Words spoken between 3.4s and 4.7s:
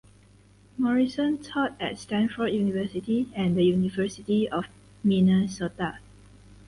the University of